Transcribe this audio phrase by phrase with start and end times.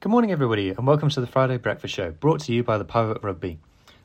[0.00, 2.84] Good morning, everybody, and welcome to the Friday Breakfast Show, brought to you by the
[2.84, 3.58] Pirate Rugby.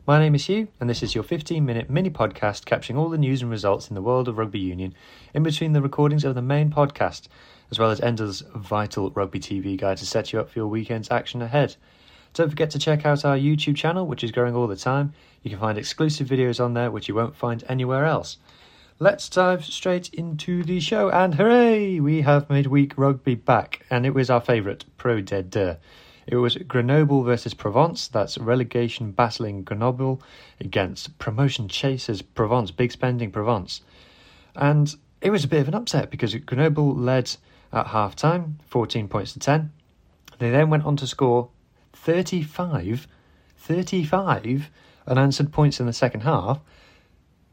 [0.08, 3.18] My name is Hugh, and this is your 15 minute mini podcast capturing all the
[3.20, 4.96] news and results in the world of rugby union
[5.36, 7.28] in between the recordings of the main podcast,
[7.70, 11.12] as well as Ender's vital rugby TV guide to set you up for your weekend's
[11.12, 11.76] action ahead.
[12.34, 15.14] Don't forget to check out our YouTube channel, which is growing all the time.
[15.44, 18.38] You can find exclusive videos on there, which you won't find anywhere else.
[19.00, 22.00] Let's dive straight into the show, and hooray!
[22.00, 25.78] We have midweek rugby back, and it was our favourite, Pro D2.
[26.28, 30.22] It was Grenoble versus Provence, that's relegation battling Grenoble
[30.60, 33.82] against promotion chasers Provence, big spending Provence.
[34.56, 37.36] And it was a bit of an upset because Grenoble led
[37.74, 39.72] at half time, 14 points to 10.
[40.38, 41.50] They then went on to score
[41.94, 43.08] 35,
[43.58, 44.70] 35
[45.08, 46.60] unanswered points in the second half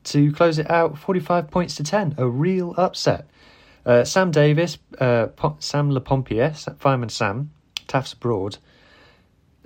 [0.05, 2.15] to close it out 45 points to 10.
[2.19, 3.29] A real upset.
[3.84, 7.51] Uh, Sam Davis, uh, Sam Lepompier, Fireman Sam,
[7.87, 8.59] Taffs Broad,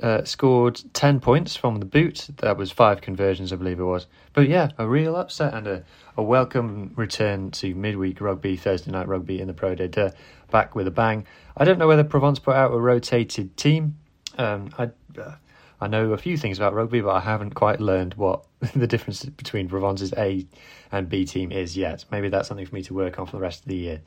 [0.03, 2.29] uh, scored 10 points from the boot.
[2.39, 4.07] That was five conversions, I believe it was.
[4.33, 5.85] But yeah, a real upset and a,
[6.17, 9.89] a welcome return to midweek rugby, Thursday night rugby in the Pro Day.
[9.89, 10.11] Duh,
[10.51, 11.27] back with a bang.
[11.57, 13.99] I don't know whether Provence put out a rotated team.
[14.37, 15.35] Um, I, uh,
[15.85, 19.23] I know a few things about rugby, but I haven't quite learned what the difference
[19.23, 20.47] between Provence's A
[20.91, 22.07] and B team is yet.
[22.11, 24.01] Maybe that's something for me to work on for the rest of the year.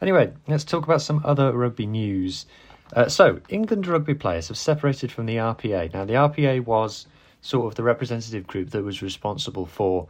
[0.00, 2.46] Anyway, let's talk about some other rugby news.
[2.92, 5.92] Uh, so, England rugby players have separated from the RPA.
[5.92, 7.08] Now, the RPA was
[7.40, 10.06] sort of the representative group that was responsible for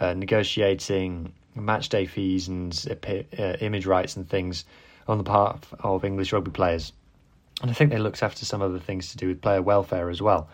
[0.00, 4.66] uh, negotiating match day fees and uh, image rights and things
[5.08, 6.92] on the part of English rugby players.
[7.62, 10.20] And I think they looked after some other things to do with player welfare as
[10.20, 10.48] well.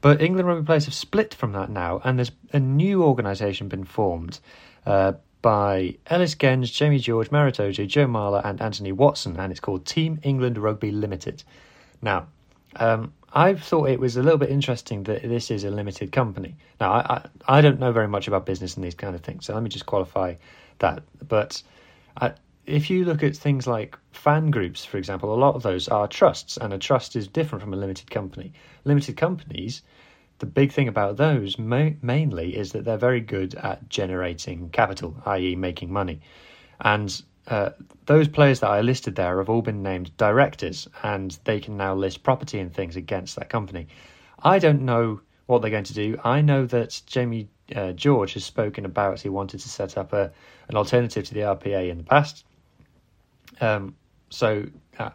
[0.00, 3.84] But England rugby players have split from that now, and there's a new organisation been
[3.84, 4.38] formed
[4.86, 9.60] uh, by Ellis Genge, Jamie George, Maro Itoje, Joe Marler, and Anthony Watson, and it's
[9.60, 11.42] called Team England Rugby Limited.
[12.02, 12.26] Now,
[12.76, 16.56] um, I've thought it was a little bit interesting that this is a limited company.
[16.80, 17.00] Now, I,
[17.46, 19.62] I, I don't know very much about business and these kind of things, so let
[19.62, 20.34] me just qualify
[20.78, 21.02] that.
[21.26, 21.62] But
[22.16, 22.32] I,
[22.68, 26.06] if you look at things like fan groups, for example, a lot of those are
[26.06, 28.52] trusts, and a trust is different from a limited company.
[28.84, 29.82] Limited companies
[30.38, 35.16] the big thing about those ma- mainly is that they're very good at generating capital,
[35.26, 36.20] i.e., making money.
[36.80, 37.70] And uh,
[38.06, 41.94] those players that I listed there have all been named directors, and they can now
[41.94, 43.88] list property and things against that company.
[44.42, 46.20] I don't know what they're going to do.
[46.22, 50.30] I know that Jamie uh, George has spoken about he wanted to set up a
[50.68, 52.44] an alternative to the RPA in the past.
[53.60, 53.94] Um,
[54.30, 54.66] so,
[54.98, 55.10] uh,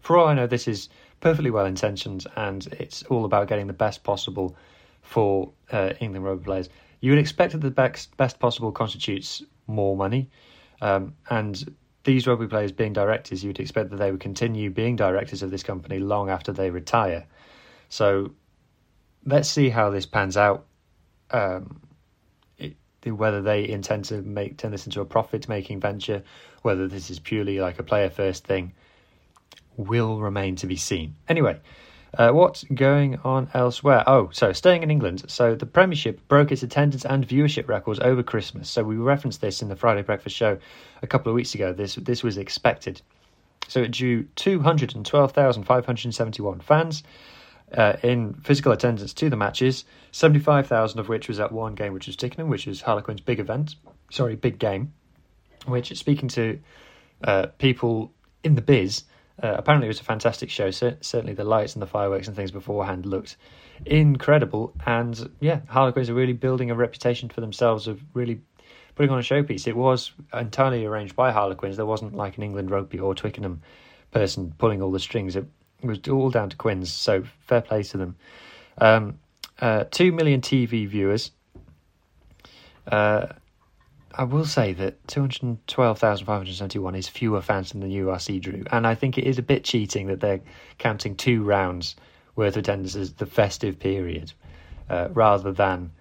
[0.00, 0.88] for all I know, this is
[1.20, 4.56] perfectly well intentioned, and it's all about getting the best possible
[5.02, 6.68] for uh, England rugby players.
[7.00, 10.30] You would expect that the best, best possible constitutes more money,
[10.80, 14.96] um, and these rugby players being directors, you would expect that they would continue being
[14.96, 17.26] directors of this company long after they retire.
[17.88, 18.32] So
[19.26, 20.66] let's see how this pans out.
[21.30, 21.80] Um,
[23.04, 26.22] whether they intend to make turn this into a profit-making venture,
[26.62, 28.72] whether this is purely like a player-first thing
[29.76, 31.14] will remain to be seen.
[31.28, 31.58] Anyway,
[32.16, 34.02] uh, what's going on elsewhere?
[34.06, 35.24] Oh, so staying in England.
[35.28, 38.70] So the Premiership broke its attendance and viewership records over Christmas.
[38.70, 40.58] So we referenced this in the Friday Breakfast Show
[41.02, 41.72] a couple of weeks ago.
[41.72, 43.02] This this was expected.
[43.68, 47.02] So it drew 212,571 fans
[47.76, 52.06] uh, in physical attendance to the matches, 75,000 of which was at one game, which
[52.06, 53.76] was Twickenham, which was Harlequin's big event.
[54.10, 54.94] Sorry, big game.
[55.66, 56.58] Which, speaking to
[57.24, 58.12] uh, people
[58.44, 59.04] in the biz,
[59.42, 60.70] uh, apparently, it was a fantastic show.
[60.70, 63.36] So, certainly, the lights and the fireworks and things beforehand looked
[63.86, 64.74] incredible.
[64.86, 68.40] And yeah, Harlequins are really building a reputation for themselves of really
[68.94, 69.68] putting on a showpiece.
[69.68, 71.76] It was entirely arranged by Harlequins.
[71.76, 73.62] There wasn't like an England rugby or Twickenham
[74.10, 75.36] person pulling all the strings.
[75.36, 75.46] It
[75.82, 78.16] was all down to Quins, so fair play to them.
[78.78, 79.18] Um,
[79.60, 81.30] uh, two million TV viewers.
[82.86, 83.26] Uh,
[84.18, 89.16] I will say that 212,571 is fewer fans than the URC drew, and I think
[89.16, 90.40] it is a bit cheating that they're
[90.76, 91.94] counting two rounds
[92.34, 94.32] worth of attendance as the festive period
[94.90, 95.92] uh, rather than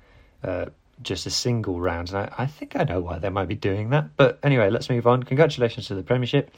[0.43, 0.65] uh,
[1.01, 2.09] just a single round.
[2.09, 4.17] And I, I, think I know why they might be doing that.
[4.17, 5.21] But anyway, let's move on.
[5.23, 6.51] Congratulations to the Premiership.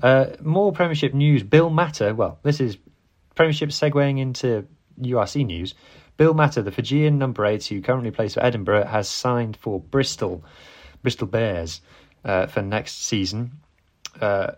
[0.00, 1.42] Uh, more Premiership news.
[1.42, 2.78] Bill Mata, well, this is
[3.34, 4.66] Premiership segueing into
[5.00, 5.74] URC news.
[6.16, 10.44] Bill Mata, the Fijian number eight who currently plays for Edinburgh, has signed for Bristol,
[11.02, 11.80] Bristol Bears,
[12.24, 13.52] uh, for next season,
[14.20, 14.52] uh,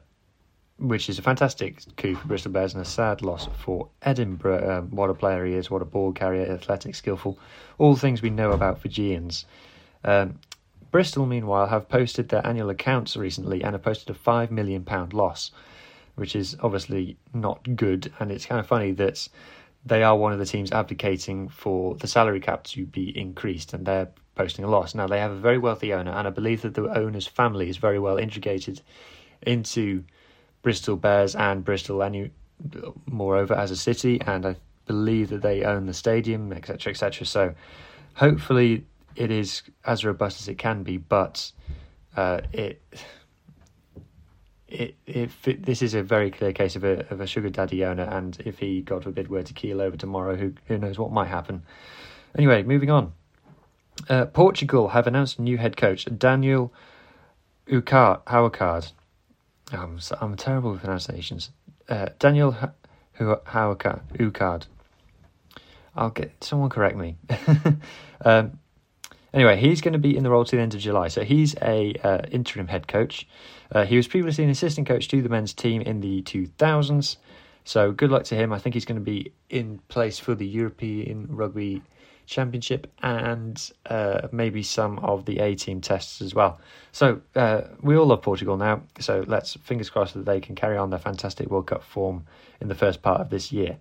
[0.79, 4.79] which is a fantastic coup for Bristol Bears and a sad loss for Edinburgh.
[4.79, 7.39] Um, what a player he is, what a ball carrier, athletic, skillful,
[7.79, 9.47] all things we know about Fijians.
[10.03, 10.39] Um,
[10.91, 15.51] Bristol, meanwhile, have posted their annual accounts recently and have posted a £5 million loss,
[16.15, 18.13] which is obviously not good.
[18.21, 19.29] And it's kind of funny that
[19.85, 23.85] they are one of the teams advocating for the salary cap to be increased, and
[23.85, 24.95] they're posting a loss.
[24.95, 27.77] Now, they have a very wealthy owner, and I believe that the owner's family is
[27.77, 28.81] very well integrated
[29.43, 30.05] into
[30.63, 32.31] Bristol Bears and Bristol, any
[33.07, 37.27] moreover, as a city, and I believe that they own the stadium, etc., etc.
[37.27, 37.55] So,
[38.15, 38.87] hopefully,
[39.17, 41.51] it is as robust as it can be, but
[42.17, 42.83] uh, it
[44.75, 48.03] it, it, this is a very clear case of a of a sugar daddy owner,
[48.03, 51.29] and if he, God forbid, were to keel over tomorrow, who who knows what might
[51.29, 51.63] happen.
[52.37, 53.13] Anyway, moving on.
[54.09, 56.73] Uh, Portugal have announced a new head coach, Daniel
[57.69, 58.93] Hourcade.
[59.73, 61.51] I'm I'm terrible with pronunciations.
[61.89, 62.57] Uh, Daniel
[63.19, 64.67] Hourcade.
[65.97, 67.17] I'll get someone correct me.
[68.25, 68.59] um,
[69.35, 71.09] Anyway, he's going to be in the role to the end of July.
[71.09, 73.27] So he's a uh, interim head coach.
[73.73, 77.17] Uh, he was previously an assistant coach to the men's team in the 2000s.
[77.65, 78.53] So good luck to him.
[78.53, 81.83] I think he's going to be in place for the European Rugby
[82.27, 86.61] Championship and uh, maybe some of the A team tests as well.
[86.93, 88.83] So uh, we all love Portugal now.
[89.01, 92.27] So let's fingers crossed that they can carry on their fantastic World Cup form
[92.61, 93.77] in the first part of this year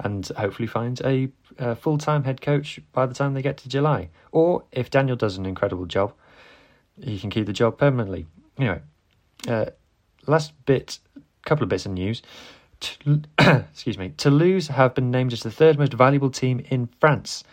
[0.00, 1.28] and hopefully find a,
[1.58, 4.08] a full time head coach by the time they get to July.
[4.32, 6.12] Or if Daniel does an incredible job,
[7.02, 8.26] he can keep the job permanently.
[8.58, 8.80] Anyway,
[9.48, 9.66] uh,
[10.26, 10.98] last bit,
[11.44, 12.22] couple of bits of news.
[13.38, 14.12] excuse me.
[14.16, 17.44] Toulouse have been named as the third most valuable team in France.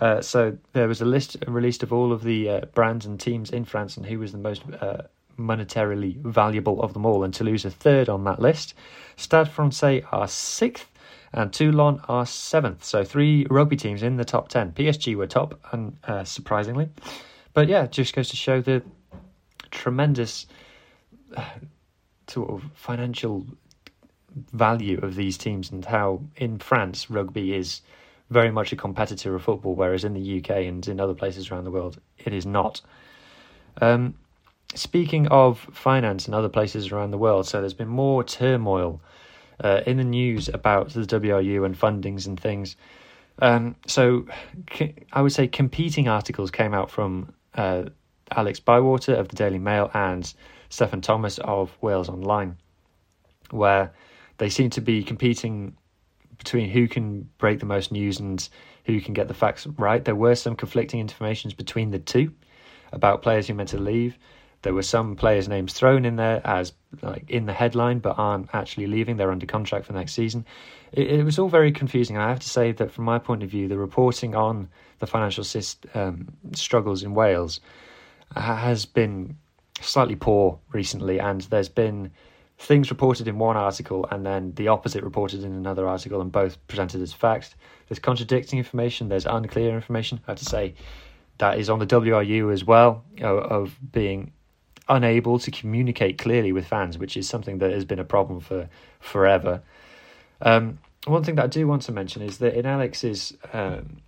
[0.00, 3.50] Uh, so there was a list released of all of the uh, brands and teams
[3.50, 5.02] in France and who was the most uh,
[5.38, 7.24] monetarily valuable of them all.
[7.24, 8.74] And Toulouse are third on that list.
[9.16, 10.90] Stade Francais are sixth,
[11.32, 12.84] and Toulon are seventh.
[12.84, 14.72] So three rugby teams in the top ten.
[14.72, 16.88] PSG were top, and uh, surprisingly,
[17.52, 18.82] but yeah, just goes to show the
[19.70, 20.46] tremendous
[21.36, 21.44] uh,
[22.28, 23.46] sort of financial
[24.52, 27.82] value of these teams and how in France rugby is
[28.30, 31.64] very much a competitor of football, whereas in the UK and in other places around
[31.64, 32.80] the world, it is not.
[33.80, 34.14] Um,
[34.74, 39.00] speaking of finance and other places around the world, so there's been more turmoil
[39.62, 42.76] uh, in the news about the WRU and fundings and things.
[43.40, 44.26] Um, so
[45.12, 47.84] I would say competing articles came out from uh,
[48.30, 50.32] Alex Bywater of the Daily Mail and
[50.70, 52.56] Steffan Thomas of Wales Online,
[53.50, 53.92] where
[54.38, 55.76] they seem to be competing
[56.44, 58.48] between who can break the most news and
[58.84, 60.04] who can get the facts right.
[60.04, 62.32] There were some conflicting informations between the two
[62.92, 64.18] about players who meant to leave.
[64.62, 66.72] There were some players' names thrown in there as
[67.02, 69.16] like in the headline, but aren't actually leaving.
[69.16, 70.44] They're under contract for next season.
[70.92, 72.16] It, it was all very confusing.
[72.16, 74.68] I have to say that from my point of view, the reporting on
[75.00, 77.60] the financial system, um, struggles in Wales
[78.36, 79.36] has been
[79.80, 82.10] slightly poor recently, and there's been
[82.58, 86.64] things reported in one article and then the opposite reported in another article and both
[86.68, 87.54] presented as facts.
[87.88, 90.20] There's contradicting information, there's unclear information.
[90.26, 90.74] I have to say
[91.38, 94.32] that is on the WRU as well, of being
[94.88, 98.68] unable to communicate clearly with fans, which is something that has been a problem for
[99.00, 99.62] forever.
[100.40, 104.02] Um, one thing that I do want to mention is that in Alex's um,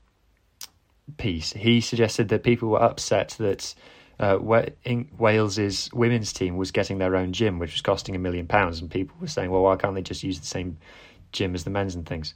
[1.17, 3.75] piece, he suggested that people were upset that
[4.19, 8.81] uh, Wales's women's team was getting their own gym, which was costing a million pounds,
[8.81, 10.79] and people were saying, "Well, why can't they just use the same
[11.33, 12.35] gym as the men's and things?"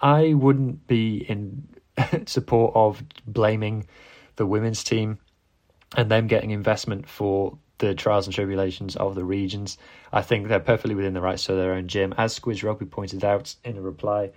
[0.00, 1.68] I wouldn't be in
[2.26, 3.86] support of blaming
[4.36, 5.18] the women's team
[5.96, 9.78] and them getting investment for the trials and tribulations of the regions.
[10.12, 12.14] I think they're perfectly within the rights to their own gym.
[12.16, 14.30] As Squidge Rugby pointed out in a reply,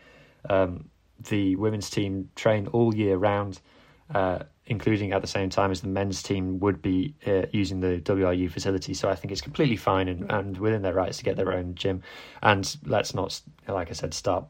[0.50, 0.90] um,
[1.30, 3.60] the women's team train all year round
[4.14, 8.00] uh, including at the same time as the men's team would be uh, using the
[8.02, 8.94] WRU facility.
[8.94, 11.76] So I think it's completely fine and, and within their rights to get their own
[11.76, 12.04] gym.
[12.44, 14.46] And let's not, like I said, start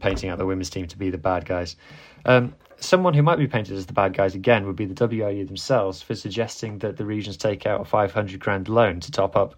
[0.00, 1.76] painting out the women's team to be the bad guys.
[2.24, 5.46] Um, someone who might be painted as the bad guys again would be the WRU
[5.46, 9.54] themselves for suggesting that the regions take out a 500 grand loan to top up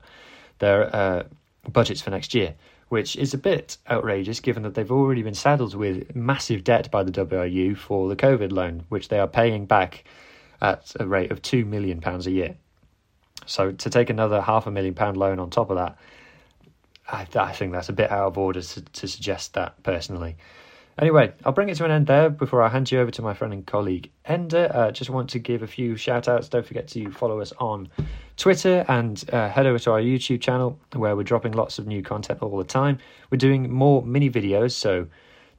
[0.58, 1.22] their uh,
[1.70, 2.54] budgets for next year,
[2.88, 7.02] which is a bit outrageous given that they've already been saddled with massive debt by
[7.02, 10.04] the WRU for the COVID loan, which they are paying back
[10.60, 12.56] at a rate of £2 million a year.
[13.46, 15.98] So to take another half a million pound loan on top of that,
[17.08, 20.36] I, I think that's a bit out of order to, to suggest that personally.
[20.98, 23.32] Anyway, I'll bring it to an end there before I hand you over to my
[23.32, 24.68] friend and colleague Ender.
[24.74, 26.48] Uh, just want to give a few shout outs.
[26.48, 27.88] Don't forget to follow us on
[28.36, 32.02] Twitter and uh, head over to our YouTube channel where we're dropping lots of new
[32.02, 32.98] content all the time.
[33.30, 35.06] We're doing more mini videos, so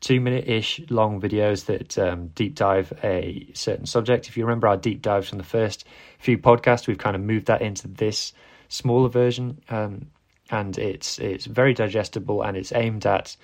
[0.01, 4.27] two minute ish long videos that um, deep dive a certain subject.
[4.27, 5.86] If you remember our deep dives from the first
[6.19, 8.34] few podcasts, we've kind of moved that into this
[8.67, 9.62] smaller version.
[9.69, 10.08] Um,
[10.51, 13.38] and it's it's very digestible and it's aimed at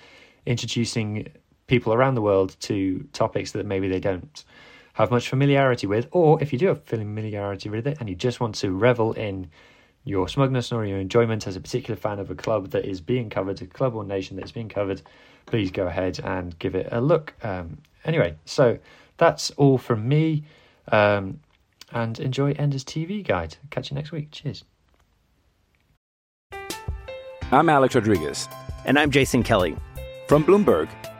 [0.44, 1.28] introducing
[1.66, 4.44] people around the world to topics that maybe they don't
[4.94, 8.40] have much familiarity with, or if you do have familiarity with it and you just
[8.40, 9.48] want to revel in
[10.04, 13.28] your smugness or your enjoyment as a particular fan of a club that is being
[13.28, 15.02] covered, a club or nation that's being covered,
[15.46, 17.34] please go ahead and give it a look.
[17.42, 18.78] Um, anyway, so
[19.16, 20.44] that's all from me.
[20.90, 21.40] Um,
[21.92, 23.56] and enjoy Ender's TV guide.
[23.70, 24.30] Catch you next week.
[24.30, 24.64] Cheers.
[27.52, 28.48] I'm Alex Rodriguez.
[28.84, 29.76] And I'm Jason Kelly.
[30.26, 30.88] From Bloomberg,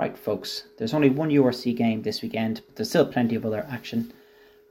[0.00, 3.66] Right, folks, there's only one URC game this weekend, but there's still plenty of other
[3.68, 4.14] action.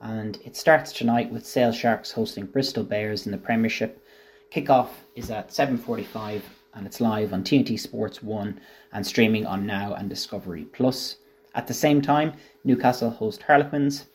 [0.00, 4.04] And it starts tonight with Sale Sharks hosting Bristol Bears in the Premiership.
[4.52, 6.42] Kickoff is at 7.45
[6.74, 8.60] and it's live on TNT Sports 1
[8.92, 11.18] and streaming on Now and Discovery Plus.
[11.54, 12.32] At the same time,
[12.64, 14.06] Newcastle host Harlequins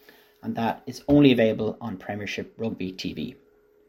[0.44, 3.36] and that is only available on Premiership Rugby TV.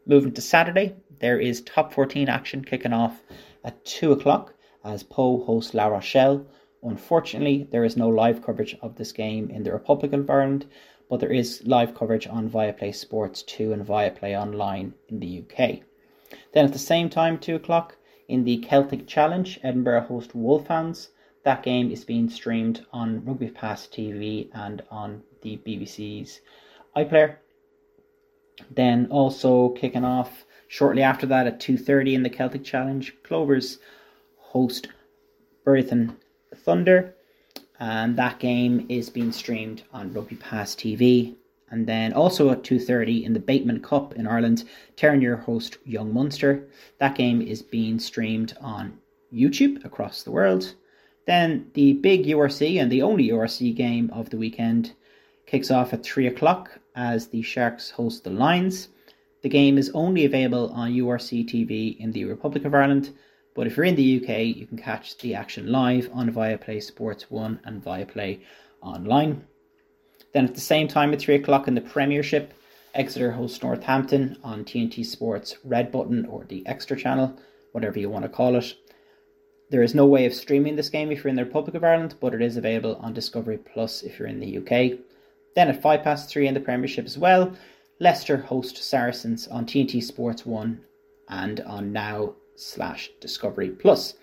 [0.05, 3.21] Moving to Saturday, there is top 14 action kicking off
[3.65, 4.53] at 2 o'clock
[4.85, 6.45] as Pau hosts La Rochelle.
[6.83, 10.65] Unfortunately, there is no live coverage of this game in the Republic of Ireland,
[11.09, 15.79] but there is live coverage on Viaplay Sports 2 and Viaplay Online in the UK.
[16.53, 21.09] Then at the same time, 2 o'clock, in the Celtic Challenge, Edinburgh host Wolfhounds.
[21.43, 26.41] That game is being streamed on Rugby Pass TV and on the BBC's
[26.95, 27.37] iPlayer.
[28.69, 33.79] Then also kicking off shortly after that at 2.30 in the Celtic Challenge, Clovers
[34.37, 34.89] host
[35.65, 36.15] Brython
[36.55, 37.15] Thunder.
[37.79, 41.35] And that game is being streamed on Rugby Pass TV.
[41.69, 44.63] And then also at 2.30 in the Bateman Cup in Ireland,
[44.95, 46.67] Terenure host Young Munster.
[46.99, 48.97] That game is being streamed on
[49.33, 50.73] YouTube across the world.
[51.25, 54.93] Then the big URC and the only URC game of the weekend
[55.45, 58.87] kicks off at 3 o'clock as the Sharks host the Lions.
[59.41, 63.13] The game is only available on URC TV in the Republic of Ireland,
[63.57, 67.31] but if you're in the UK, you can catch the action live on Viaplay Sports
[67.31, 68.41] 1 and Viaplay
[68.83, 69.43] Online.
[70.31, 72.53] Then at the same time at 3 o'clock in the Premiership,
[72.93, 77.35] Exeter hosts Northampton on TNT Sports Red Button or the Extra channel,
[77.71, 78.75] whatever you want to call it.
[79.71, 82.13] There is no way of streaming this game if you're in the Republic of Ireland,
[82.19, 84.99] but it is available on Discovery Plus if you're in the UK.
[85.55, 87.51] Then at 5 past 3 in the Premiership as well,
[87.99, 90.79] Leicester host Saracens on TNT Sports 1
[91.29, 94.15] and on Now slash Discovery Plus.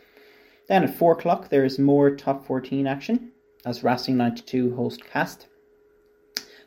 [0.69, 3.33] Then at 4 o'clock there is more top 14 action
[3.64, 5.49] as Racing 92 host Castres.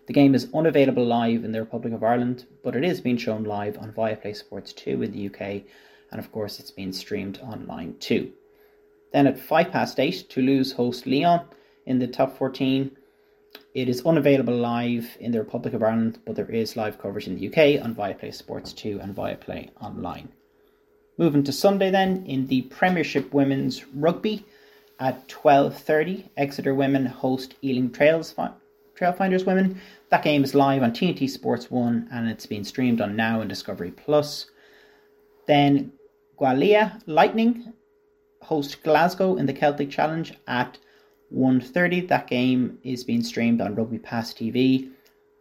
[0.07, 3.43] The game is unavailable live in the Republic of Ireland, but it is being shown
[3.43, 5.63] live on Viaplay Sports 2 in the UK,
[6.11, 8.31] and of course it's being streamed online too.
[9.11, 11.41] Then at 5 past 8, Toulouse host Lyon
[11.85, 12.91] in the top 14.
[13.73, 17.35] It is unavailable live in the Republic of Ireland, but there is live coverage in
[17.35, 20.29] the UK on Viaplay Sports 2 and Viaplay Online.
[21.19, 24.45] Moving to Sunday then, in the Premiership Women's Rugby
[24.99, 28.35] at 12.30, Exeter Women host Ealing Trails
[28.95, 29.81] Trailfinders Women.
[30.09, 33.49] That game is live on TNT Sports 1 and it's being streamed on Now and
[33.49, 34.51] Discovery Plus.
[35.47, 35.91] Then
[36.39, 37.73] Gwalia Lightning
[38.43, 40.77] host Glasgow in the Celtic Challenge at
[41.35, 42.07] 1.30.
[42.09, 44.91] That game is being streamed on Rugby Pass TV.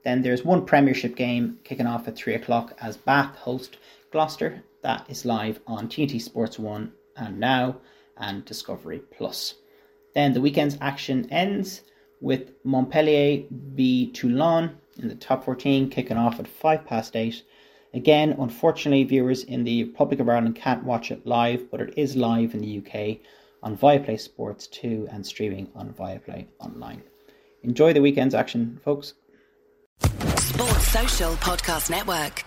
[0.04, 3.76] Then there's one Premiership game kicking off at 3 o'clock as Bath host
[4.16, 4.62] Gloucester.
[4.80, 7.76] That is live on TNT Sports 1 and Now
[8.16, 9.56] and Discovery Plus.
[10.14, 11.82] Then the weekend's action ends
[12.22, 17.42] with Montpellier v Toulon in the top 14 kicking off at 5 past 8.
[17.92, 22.16] Again, unfortunately, viewers in the Republic of Ireland can't watch it live, but it is
[22.16, 23.18] live in the UK
[23.62, 27.02] on Viaplay Sports 2 and streaming on Viaplay Online.
[27.64, 29.12] Enjoy the weekend's action, folks.
[30.00, 32.46] Sports Social Podcast Network.